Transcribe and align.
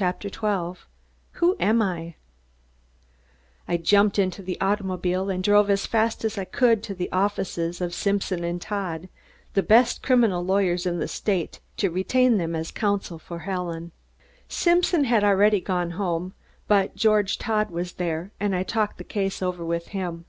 CHAPTER 0.00 0.30
TWELVE 0.30 0.88
WHO 1.32 1.56
AM 1.60 1.82
I 1.82 2.14
I 3.68 3.76
jumped 3.76 4.18
into 4.18 4.40
the 4.40 4.58
automobile 4.58 5.28
and 5.28 5.44
drove 5.44 5.68
as 5.68 5.84
fast 5.84 6.24
as 6.24 6.38
I 6.38 6.46
could 6.46 6.82
to 6.84 6.94
the 6.94 7.12
offices 7.12 7.82
of 7.82 7.92
Simpson 7.92 8.42
and 8.42 8.62
Todd, 8.62 9.10
the 9.52 9.62
best 9.62 10.02
criminal 10.02 10.42
lawyers 10.42 10.86
in 10.86 11.00
the 11.00 11.06
state, 11.06 11.60
to 11.76 11.90
retain 11.90 12.38
them 12.38 12.56
as 12.56 12.70
council 12.70 13.18
for 13.18 13.40
Helen. 13.40 13.92
Simpson 14.48 15.04
had 15.04 15.22
already 15.22 15.60
gone 15.60 15.90
home, 15.90 16.32
but 16.66 16.96
George 16.96 17.36
Todd 17.36 17.70
was 17.70 17.92
there, 17.92 18.32
and 18.40 18.56
I 18.56 18.62
talked 18.62 18.96
the 18.96 19.04
case 19.04 19.42
over 19.42 19.62
with 19.66 19.88
him. 19.88 20.24